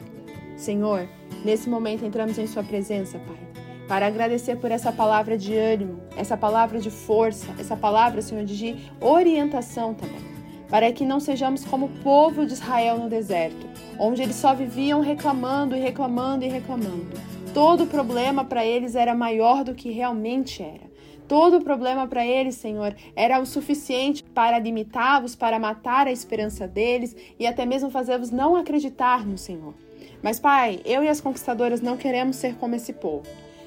Senhor, 0.57 1.07
nesse 1.45 1.69
momento 1.69 2.05
entramos 2.05 2.38
em 2.38 2.45
Sua 2.45 2.63
presença, 2.63 3.17
Pai 3.19 3.51
para 3.91 4.07
agradecer 4.07 4.55
por 4.55 4.71
essa 4.71 4.89
palavra 4.89 5.38
de 5.38 5.53
ânimo, 5.53 6.00
essa 6.15 6.38
palavra 6.38 6.79
de 6.79 6.89
força, 6.89 7.53
essa 7.60 7.75
palavra, 7.75 8.21
Senhor, 8.21 8.45
de 8.45 8.77
orientação 9.01 9.93
também, 9.93 10.21
para 10.69 10.93
que 10.93 11.03
não 11.03 11.19
sejamos 11.19 11.65
como 11.65 11.88
o 11.88 11.89
povo 12.01 12.45
de 12.45 12.53
Israel 12.53 12.98
no 12.98 13.10
deserto, 13.10 13.67
onde 14.00 14.21
eles 14.21 14.38
só 14.38 14.53
viviam 14.53 15.01
reclamando 15.01 15.75
e 15.75 15.79
reclamando 15.81 16.45
e 16.45 16.48
reclamando. 16.48 17.10
Todo 17.53 17.86
problema 17.86 18.46
para 18.46 18.65
eles 18.65 18.96
era 18.96 19.13
maior 19.13 19.65
do 19.65 19.75
que 19.75 19.91
realmente 19.91 20.63
era. 20.63 20.89
Todo 21.27 21.62
problema 21.62 22.08
para 22.08 22.25
eles, 22.25 22.55
Senhor, 22.55 22.96
era 23.13 23.41
o 23.41 23.46
suficiente 23.46 24.24
para 24.24 24.58
limitá-los, 24.58 25.36
para 25.36 25.60
matar 25.60 26.08
a 26.08 26.12
esperança 26.12 26.65
deles 26.65 27.15
e 27.38 27.46
até 27.46 27.65
mesmo 27.65 27.89
fazê-los 27.89 28.31
não 28.31 28.55
acreditar 28.55 29.25
no 29.25 29.38
Senhor. 29.38 29.74
Mas, 30.22 30.39
Pai, 30.39 30.79
eu 30.86 31.03
e 31.03 31.10
as 31.10 31.20
conquistadoras 31.20 31.81
não 31.81 31.98
queremos 31.98 32.38
ser 32.38 32.55
como 32.55 32.75
esse 32.75 32.93
povo. 32.93 33.24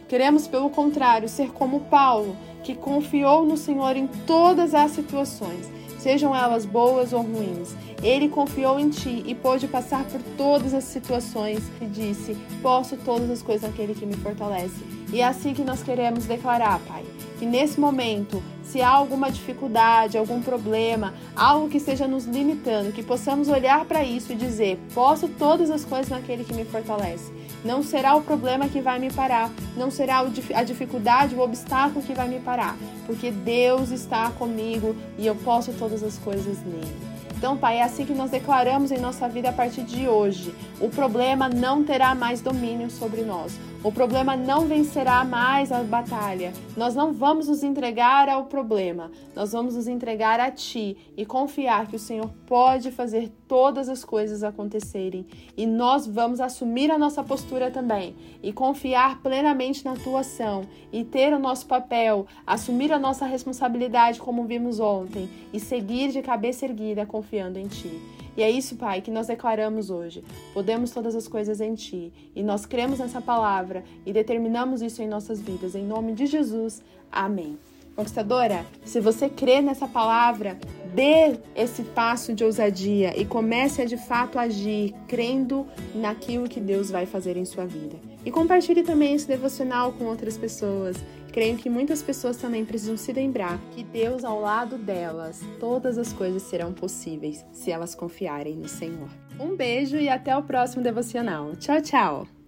Queremos, 0.09 0.47
pelo 0.47 0.71
contrário, 0.71 1.29
ser 1.29 1.53
como 1.53 1.81
Paulo, 1.81 2.35
que 2.63 2.75
confiou 2.75 3.45
no 3.45 3.57
Senhor 3.57 3.97
em 3.97 4.07
todas 4.27 4.75
as 4.75 4.93
situações, 4.93 5.71
sejam 5.99 6.35
elas 6.35 6.65
boas 6.65 7.13
ou 7.13 7.21
ruins. 7.21 7.75
Ele 8.05 8.29
confiou 8.29 8.79
em 8.79 8.91
ti 8.91 9.23
e 9.27 9.35
pôde 9.35 9.67
passar 9.67 10.05
por 10.05 10.21
todas 10.37 10.75
as 10.75 10.85
situações 10.85 11.63
e 11.81 11.87
disse: 11.87 12.37
Posso 12.61 12.99
todas 12.99 13.31
as 13.31 13.41
coisas 13.41 13.63
naquele 13.63 13.95
que 13.95 14.05
me 14.05 14.13
fortalece. 14.13 14.85
E 15.11 15.23
é 15.23 15.25
assim 15.25 15.55
que 15.55 15.65
nós 15.65 15.83
queremos 15.83 16.27
declarar, 16.27 16.79
Pai, 16.81 17.03
que 17.39 17.47
nesse 17.47 17.81
momento, 17.81 18.43
se 18.63 18.83
há 18.83 18.91
alguma 18.91 19.33
dificuldade, 19.33 20.19
algum 20.19 20.43
problema, 20.43 21.15
algo 21.35 21.71
que 21.71 21.79
esteja 21.79 22.07
nos 22.07 22.27
limitando, 22.27 22.93
que 22.93 23.03
possamos 23.03 23.49
olhar 23.49 23.87
para 23.87 24.05
isso 24.05 24.33
e 24.33 24.37
dizer: 24.37 24.79
Posso 24.93 25.27
todas 25.27 25.71
as 25.71 25.83
coisas 25.83 26.11
naquele 26.11 26.45
que 26.45 26.53
me 26.53 26.67
fortalece. 26.67 27.33
Não 27.65 27.83
será 27.83 28.15
o 28.17 28.21
problema 28.21 28.69
que 28.69 28.83
vai 28.83 28.99
me 28.99 29.11
parar, 29.11 29.51
não 29.79 29.91
será 29.91 30.23
a 30.55 30.63
dificuldade, 30.63 31.35
o 31.35 31.41
obstáculo 31.41 32.05
que 32.05 32.13
vai 32.13 32.29
me 32.29 32.39
parar, 32.39 32.77
porque 33.07 33.31
Deus 33.31 33.91
está 33.91 34.31
comigo 34.33 34.95
e 35.17 35.27
eu 35.27 35.35
posso 35.37 35.73
todas 35.73 36.03
as 36.03 36.19
coisas 36.19 36.59
nele. 36.67 37.14
Então, 37.45 37.59
Pai, 37.59 37.77
é 37.77 37.83
assim 37.83 38.07
que 38.07 38.15
nós 38.15 38.31
declaramos 38.31 38.91
em 38.91 38.97
nossa 38.97 39.29
vida 39.29 39.51
a 39.51 39.53
partir 39.53 39.83
de 39.83 40.09
hoje. 40.09 40.55
O 40.81 40.89
problema 40.89 41.47
não 41.47 41.85
terá 41.85 42.15
mais 42.15 42.41
domínio 42.41 42.89
sobre 42.89 43.21
nós. 43.21 43.61
O 43.85 43.93
problema 43.93 44.35
não 44.35 44.65
vencerá 44.65 45.23
mais 45.27 45.71
a 45.71 45.83
batalha. 45.83 46.55
Nós 46.75 46.95
não 46.95 47.13
vamos 47.13 47.49
nos 47.49 47.63
entregar 47.63 48.31
ao 48.31 48.47
problema. 48.47 49.11
Nós 49.37 49.53
vamos 49.53 49.75
nos 49.75 49.87
entregar 49.87 50.41
a 50.41 50.51
Ti 50.51 50.97
e 51.15 51.27
confiar 51.27 51.87
que 51.87 51.97
o 51.97 51.99
Senhor 51.99 52.31
pode 52.47 52.91
fazer 52.91 53.31
todas 53.47 53.91
as 53.91 54.03
coisas 54.03 54.43
acontecerem. 54.43 55.27
E 55.55 55.67
nós 55.67 56.07
vamos 56.07 56.41
assumir 56.41 56.91
a 56.91 56.97
nossa 56.97 57.23
postura 57.23 57.71
também 57.71 58.17
e 58.43 58.55
confiar 58.55 59.21
plenamente 59.21 59.85
na 59.85 59.95
Tua 59.97 60.21
ação 60.21 60.63
e 60.91 61.05
ter 61.05 61.35
o 61.35 61.39
nosso 61.39 61.67
papel, 61.67 62.27
assumir 62.47 62.91
a 62.91 62.99
nossa 62.99 63.27
responsabilidade 63.27 64.19
como 64.19 64.47
vimos 64.47 64.81
ontem 64.81 65.29
e 65.53 65.61
seguir 65.61 66.11
de 66.11 66.23
cabeça 66.23 66.65
erguida 66.65 67.05
confiando 67.05 67.59
em 67.59 67.69
Ti. 67.69 68.14
E 68.37 68.43
é 68.43 68.51
isso, 68.51 68.77
Pai, 68.77 69.01
que 69.01 69.11
nós 69.11 69.27
declaramos 69.27 69.91
hoje. 69.91 70.25
Podemos 70.53 70.91
todas 70.91 71.15
as 71.15 71.29
coisas 71.29 71.61
em 71.61 71.75
Ti. 71.75 72.13
E 72.35 72.43
nós 72.43 72.67
cremos 72.67 72.99
nessa 72.99 73.21
palavra 73.21 73.85
e 74.05 74.13
determinamos 74.13 74.83
isso 74.83 75.03
em 75.03 75.09
nossas 75.09 75.41
vidas. 75.41 75.75
Em 75.75 75.85
nome 75.85 76.13
de 76.13 76.27
Jesus. 76.27 76.83
Amém. 77.11 77.59
Conquistadora, 77.95 78.67
se 78.85 79.01
você 79.01 79.29
crê 79.29 79.61
nessa 79.61 79.87
palavra, 79.87 80.59
dê 80.95 81.37
esse 81.57 81.83
passo 81.83 82.33
de 82.33 82.45
ousadia 82.45 83.19
e 83.21 83.25
comece 83.25 83.83
a 83.83 83.85
de 83.85 83.97
fato 83.97 84.39
agir, 84.39 84.95
crendo 85.09 85.67
naquilo 85.95 86.49
que 86.49 86.61
Deus 86.61 86.91
vai 86.91 87.05
fazer 87.05 87.37
em 87.37 87.45
sua 87.45 87.67
vida. 87.67 87.97
E 88.25 88.31
compartilhe 88.31 88.83
também 88.83 89.15
esse 89.15 89.27
devocional 89.27 89.93
com 89.93 90.05
outras 90.05 90.39
pessoas. 90.39 90.97
Creio 91.33 91.57
que 91.57 91.69
muitas 91.69 92.01
pessoas 92.01 92.37
também 92.37 92.65
precisam 92.65 92.97
se 92.97 93.13
lembrar 93.13 93.61
que 93.73 93.83
Deus 93.83 94.25
ao 94.25 94.41
lado 94.41 94.79
delas, 94.79 95.41
todas 95.59 95.99
as 95.99 96.13
coisas 96.13 96.43
serão 96.43 96.73
possíveis 96.73 97.45
se 97.53 97.73
elas 97.73 97.95
confiarem 97.95 98.55
no 98.55 98.69
Senhor. 98.69 99.09
Um 99.39 99.57
beijo 99.57 99.97
e 99.97 100.09
até 100.09 100.37
o 100.37 100.45
próximo 100.45 100.83
devocional. 100.83 101.57
Tchau, 101.57 101.83
tchau! 101.83 102.44